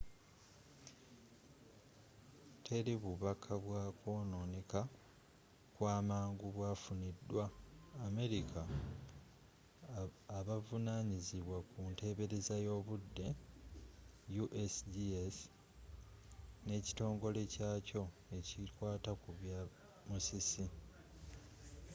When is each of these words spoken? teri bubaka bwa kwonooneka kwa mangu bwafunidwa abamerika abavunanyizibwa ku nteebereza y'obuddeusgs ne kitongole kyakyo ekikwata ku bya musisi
teri 2.65 2.93
bubaka 3.03 3.51
bwa 3.65 3.83
kwonooneka 3.99 4.81
kwa 5.75 5.95
mangu 6.09 6.47
bwafunidwa 6.55 7.43
abamerika 7.93 8.61
abavunanyizibwa 10.37 11.57
ku 11.69 11.79
nteebereza 11.91 12.55
y'obuddeusgs 12.65 15.37
ne 16.65 16.75
kitongole 16.85 17.41
kyakyo 17.53 18.03
ekikwata 18.37 19.11
ku 19.21 19.29
bya 19.39 19.59
musisi 20.09 20.65